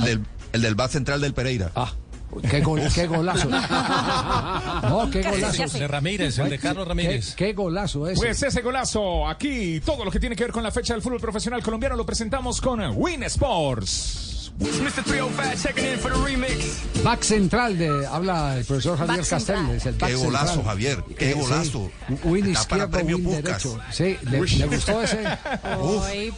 [0.00, 1.70] El del, el del bat central del Pereira.
[1.74, 1.92] Ah.
[2.48, 3.48] Qué, gol, qué golazo.
[3.48, 5.78] No, qué golazo.
[5.78, 7.34] De Ramírez, el de Carlos Ramírez.
[7.34, 8.20] Qué, qué golazo ese.
[8.20, 11.18] Pues ese golazo, aquí todo lo que tiene que ver con la fecha del fútbol
[11.20, 14.52] profesional colombiano lo presentamos con Win Sports.
[17.02, 19.56] Back central de habla el profesor Javier Back Castel.
[19.56, 19.76] central.
[19.76, 20.64] Es el back Qué golazo, central.
[20.66, 21.90] Javier, qué Eh, golazo.
[22.08, 22.14] sí.
[22.24, 23.78] Win izquierdo, para premio win derecho.
[23.90, 25.18] Sí, ¿le, le gustó ese?
[25.80, 26.32] Hoy,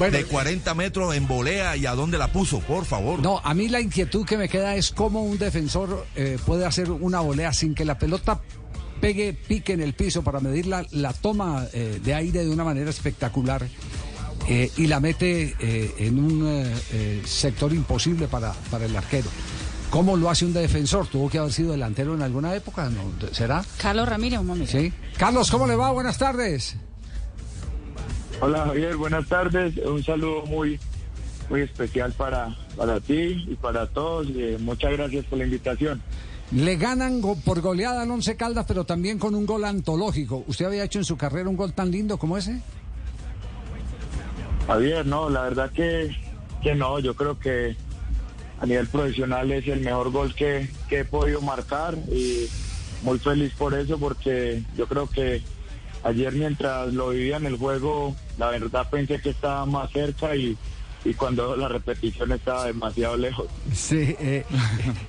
[0.00, 3.20] Bueno, De 40 metros en volea y a dónde la puso, por favor.
[3.20, 6.90] No, a mí la inquietud que me queda es cómo un defensor eh, puede hacer
[6.90, 8.40] una volea sin que la pelota
[8.98, 12.64] pegue, pique en el piso para medir la, la toma eh, de aire de una
[12.64, 13.68] manera espectacular
[14.48, 16.72] eh, y la mete eh, en un
[17.26, 19.28] sector imposible para, para el arquero.
[19.90, 21.08] ¿Cómo lo hace un defensor?
[21.08, 22.88] ¿Tuvo que haber sido delantero en alguna época?
[22.88, 23.02] ¿No?
[23.32, 23.62] ¿Será?
[23.76, 24.72] Carlos Ramírez, un momento.
[24.72, 24.94] Sí.
[25.18, 25.90] Carlos, ¿cómo le va?
[25.90, 26.76] Buenas tardes.
[28.40, 29.76] Hola Javier, buenas tardes.
[29.84, 30.78] Un saludo muy
[31.48, 34.28] muy especial para, para ti y para todos.
[34.36, 36.00] eh, muchas gracias por la invitación.
[36.52, 40.44] Le ganan go- por goleada al Once Caldas, pero también con un gol antológico.
[40.46, 42.60] ¿Usted había hecho en su carrera un gol tan lindo como ese?
[44.68, 46.16] Javier, no, la verdad que,
[46.62, 47.76] que no, yo creo que
[48.60, 52.46] a nivel profesional es el mejor gol que, que he podido marcar y
[53.02, 55.42] muy feliz por eso porque yo creo que
[56.02, 60.56] ayer mientras lo vivía en el juego, la verdad pensé que estaba más cerca y,
[61.04, 63.46] y cuando la repetición estaba demasiado lejos.
[63.74, 64.16] Sí.
[64.20, 64.44] eh,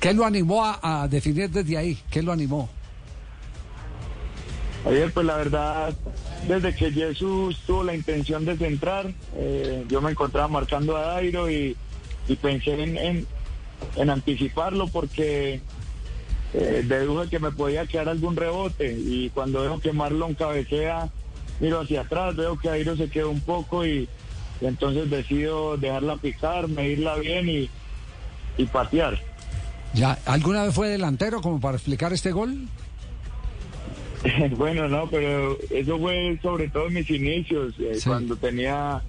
[0.00, 1.98] ¿Qué lo animó a, a definir desde ahí?
[2.10, 2.68] ¿Qué lo animó?
[4.86, 5.94] Ayer, pues la verdad,
[6.46, 11.50] desde que Jesús tuvo la intención de centrar, eh, yo me encontraba marcando a Dairo
[11.50, 11.76] y,
[12.28, 13.26] y pensé en, en-
[13.96, 15.60] en anticiparlo porque
[16.58, 21.10] eh, deduje que me podía quedar algún rebote y cuando veo que Marlon cabecea,
[21.60, 24.08] miro hacia atrás, veo que Dairo se quedó un poco y,
[24.60, 27.68] y entonces decido dejarla picar, medirla bien y,
[28.56, 29.20] y patear.
[29.92, 32.68] ¿Ya alguna vez fue delantero como para explicar este gol?
[34.56, 38.08] bueno, no, pero eso fue sobre todo en mis inicios, eh, Sí.
[38.08, 39.02] cuando tenía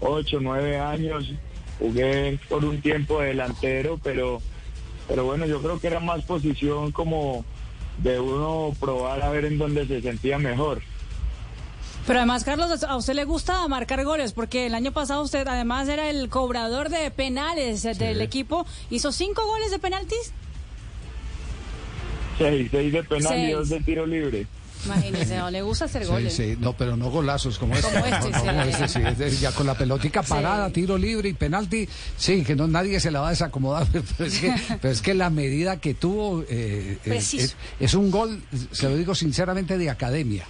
[0.00, 1.30] ocho, nueve años,
[1.78, 4.40] jugué por un tiempo de delantero, pero,
[5.08, 7.44] pero bueno, yo creo que era más posición como
[7.98, 10.82] de uno probar a ver en dónde se sentía mejor.
[12.06, 15.88] Pero además, Carlos, a usted le gusta marcar goles, porque el año pasado usted además
[15.88, 18.64] era el cobrador de penales del equipo.
[18.90, 20.32] ¿Hizo cinco goles de penaltis?
[22.38, 24.46] Seis, seis de penal y dos de tiro libre.
[24.86, 26.32] Imagínese, no le gusta hacer goles.
[26.32, 27.92] Sí, sí, no, pero no golazos como este.
[27.92, 28.92] Como este, No, no, sí.
[28.94, 32.66] como este, sí, ya con la pelotica parada, tiro libre y penalti, sí, que no
[32.66, 33.86] nadie se la va a desacomodar,
[34.16, 38.42] pero es que, pero es que la medida que tuvo eh, es, es un gol,
[38.70, 40.44] se lo digo sinceramente, de academia.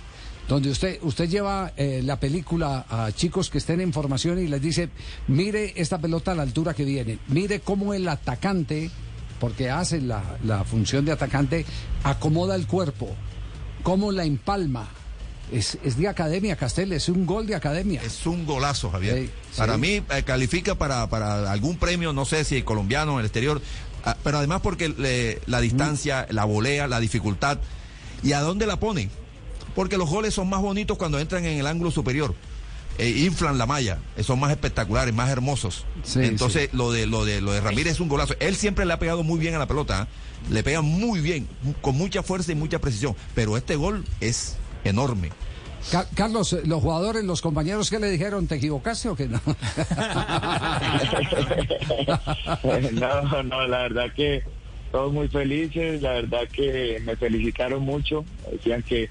[0.48, 4.62] Donde usted, usted lleva eh, la película a chicos que estén en formación y les
[4.62, 4.90] dice,
[5.26, 8.90] mire esta pelota a la altura que viene, mire cómo el atacante,
[9.40, 11.66] porque hace la, la función de atacante,
[12.04, 13.08] acomoda el cuerpo,
[13.86, 14.88] cómo la empalma.
[15.52, 18.02] Es, es de academia, Castel, es un gol de academia.
[18.02, 19.26] Es un golazo, Javier.
[19.26, 23.26] Sí, Para mí eh, califica para, para algún premio, no sé si colombiano en el
[23.26, 23.62] exterior,
[24.04, 27.58] ah, pero además porque le- la distancia, la volea, la dificultad
[28.24, 29.08] y a dónde la ponen.
[29.76, 32.34] Porque los goles son más bonitos cuando entran en el ángulo superior.
[32.98, 35.84] Eh, inflan la malla, eh, son más espectaculares, más hermosos.
[36.02, 38.34] Sí, Entonces lo de lo de lo de Ramírez es un golazo.
[38.40, 40.08] Él siempre le ha pegado muy bien a la pelota, ¿ah?
[40.50, 41.46] le pega muy bien,
[41.82, 43.14] con mucha fuerza y mucha precisión.
[43.34, 45.30] Pero este gol es enorme.
[45.90, 49.40] Ca- Carlos, eh, los jugadores, los compañeros que le dijeron, ¿te equivocaste o qué no?
[52.92, 54.42] no, no, la verdad que
[54.92, 59.10] todos muy felices, la verdad que me felicitaron mucho, decían que,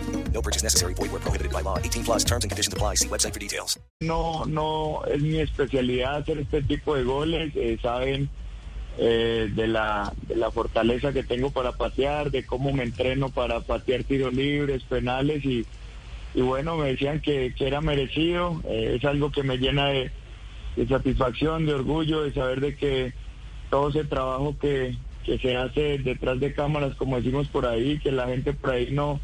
[0.33, 0.93] No purchase necessary.
[0.95, 1.77] Void where prohibited by law.
[1.77, 2.95] 18 plus terms and conditions apply.
[2.95, 3.77] See website for details.
[4.01, 8.29] no, no es mi especialidad hacer este tipo de goles, eh, saben
[8.97, 13.59] eh, de, la, de la fortaleza que tengo para patear, de cómo me entreno para
[13.61, 15.65] patear tiros libres, penales y,
[16.33, 20.11] y bueno, me decían que, que era merecido, eh, es algo que me llena de,
[20.75, 23.13] de satisfacción, de orgullo, de saber de que
[23.69, 28.11] todo ese trabajo que, que se hace detrás de cámaras, como decimos por ahí, que
[28.11, 29.19] la gente por ahí no,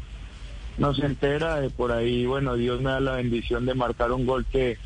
[0.78, 4.26] no se entera, de por ahí, bueno, Dios me da la bendición de marcar un
[4.26, 4.78] gol que,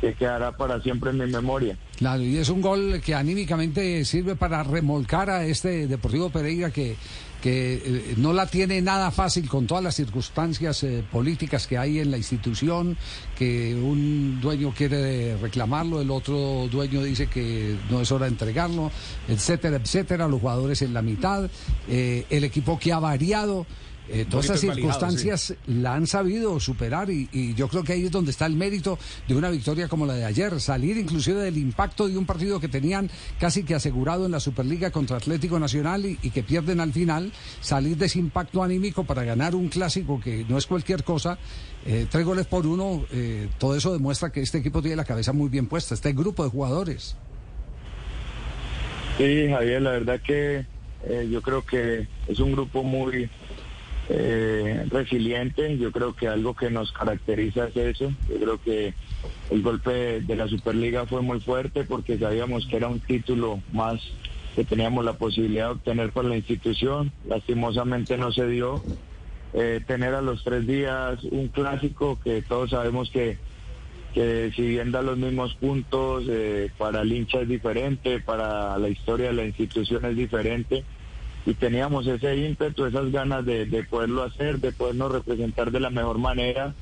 [0.00, 1.76] que quedará para siempre en mi memoria.
[1.96, 6.96] Claro, y es un gol que anímicamente sirve para remolcar a este Deportivo Pereira que,
[7.40, 11.98] que eh, no la tiene nada fácil con todas las circunstancias eh, políticas que hay
[11.98, 12.96] en la institución,
[13.36, 18.90] que un dueño quiere reclamarlo, el otro dueño dice que no es hora de entregarlo,
[19.28, 21.50] etcétera, etcétera, los jugadores en la mitad,
[21.88, 23.66] eh, el equipo que ha variado.
[24.12, 28.10] Eh, todas desvalijado, circunstancias la han sabido superar y, y yo creo que ahí es
[28.10, 28.98] donde está el mérito
[29.28, 32.66] de una victoria como la de ayer, salir inclusive del impacto de un partido que
[32.66, 33.08] tenían
[33.38, 37.32] casi que asegurado en la Superliga contra Atlético Nacional y, y que pierden al final,
[37.60, 41.38] salir de ese impacto anímico para ganar un clásico que no es cualquier cosa,
[41.86, 45.32] eh, tres goles por uno, eh, todo eso demuestra que este equipo tiene la cabeza
[45.32, 47.16] muy bien puesta, este grupo de jugadores.
[49.16, 50.66] Sí, Javier, la verdad que
[51.04, 53.30] eh, yo creo que es un grupo muy
[54.12, 55.78] eh, resiliente.
[55.78, 58.12] Yo creo que algo que nos caracteriza es eso.
[58.28, 58.94] Yo creo que
[59.50, 64.00] el golpe de la Superliga fue muy fuerte porque sabíamos que era un título más
[64.56, 67.12] que teníamos la posibilidad de obtener por la institución.
[67.28, 68.82] Lastimosamente no se dio.
[69.52, 73.38] Eh, tener a los tres días un clásico que todos sabemos que
[74.12, 78.88] que si bien da los mismos puntos, eh, para el hincha es diferente, para la
[78.88, 80.84] historia de la institución es diferente,
[81.46, 85.90] y teníamos ese ímpetu, esas ganas de, de poderlo hacer, de podernos representar de la
[85.90, 86.74] mejor manera,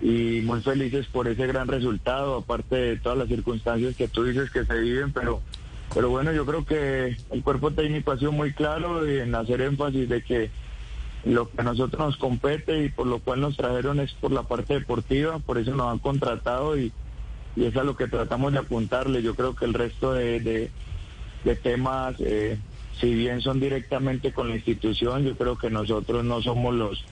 [0.00, 4.50] y muy felices por ese gran resultado, aparte de todas las circunstancias que tú dices
[4.50, 5.40] que se viven, pero,
[5.94, 10.06] pero bueno, yo creo que el cuerpo técnico ha sido muy claro en hacer énfasis
[10.08, 10.50] de que
[11.24, 14.42] lo que a nosotros nos compete y por lo cual nos trajeron es por la
[14.42, 16.92] parte deportiva, por eso nos han contratado y,
[17.56, 19.22] y es a lo que tratamos de apuntarle.
[19.22, 20.70] Yo creo que el resto de, de,
[21.42, 22.58] de temas, eh,
[23.00, 27.04] si bien son directamente con la institución, yo creo que nosotros no somos los,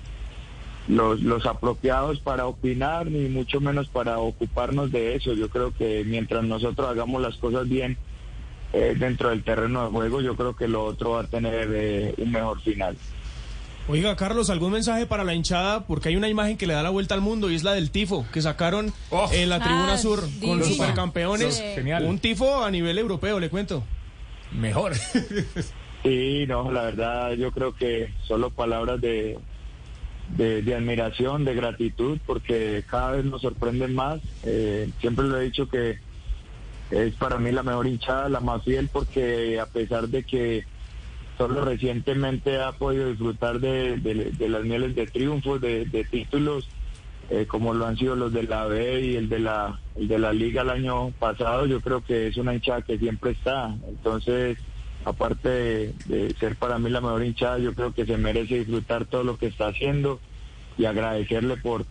[0.89, 5.35] los, los apropiados para opinar, ni mucho menos para ocuparnos de eso.
[5.35, 7.97] Yo creo que mientras nosotros hagamos las cosas bien
[8.73, 12.15] eh, dentro del terreno de juego, yo creo que lo otro va a tener eh,
[12.19, 12.97] un mejor final.
[13.87, 15.87] Oiga, Carlos, ¿algún mensaje para la hinchada?
[15.87, 17.91] Porque hay una imagen que le da la vuelta al mundo y es la del
[17.91, 19.29] tifo que sacaron Oh.
[19.31, 21.57] en la tribuna Ah, sur con los supercampeones.
[21.57, 21.63] Sí.
[21.75, 22.05] Genial.
[22.07, 23.85] Un tifo a nivel europeo, le cuento.
[24.55, 24.95] Mejor.
[26.03, 29.39] Sí, no, la verdad yo creo que solo palabras de,
[30.37, 34.21] de, admiración, de gratitud, porque cada vez nos sorprenden más.
[34.45, 35.99] Eh, siempre lo he dicho que
[36.91, 40.65] es para mí la mejor hinchada, la más fiel, porque a pesar de que
[41.39, 46.69] solo recientemente ha podido disfrutar de, de- de las mieles de triunfos, de títulos,
[47.31, 50.19] eh, como lo han sido los de la B y el de la, el de
[50.19, 53.75] la Liga el año pasado, yo creo que es una hinchada que siempre está.
[53.89, 54.59] Entonces,
[55.05, 59.05] aparte de, de ser para mí la mejor hinchada, yo creo que se merece disfrutar
[59.07, 60.21] todo lo que está haciendo
[60.77, 61.85] y agradecerle por,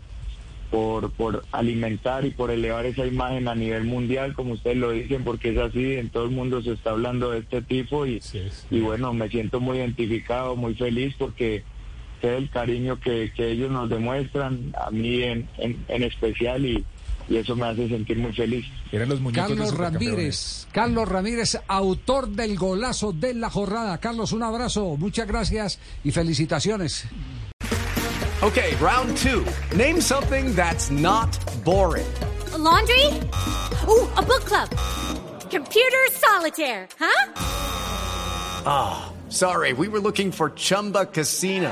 [0.70, 5.24] por, por alimentar y por elevar esa imagen a nivel mundial, como ustedes lo dicen,
[5.24, 8.42] porque es así, en todo el mundo se está hablando de este tipo y, Sí,
[8.50, 8.68] sí.
[8.72, 11.64] y bueno, me siento muy identificado, muy feliz porque
[12.24, 16.86] sé el cariño que, que ellos nos demuestran, a mí en, en, en especial y,
[17.28, 18.66] y eso me hace sentir muy feliz.
[18.92, 19.76] Los Carlos.
[19.76, 23.98] Ramírez, Carlos Ramírez, autor del golazo de la jornada.
[23.98, 27.06] Carlos, un abrazo, muchas gracias y felicitaciones.
[28.42, 29.44] Okay, round two.
[29.76, 31.30] Name something that's not
[31.66, 32.06] boring.
[32.54, 33.06] A laundry?
[33.88, 34.70] Ooh, a book club.
[35.50, 37.32] Computer solitaire, huh?
[39.30, 41.72] Sorry, we were looking for Chumba Casino.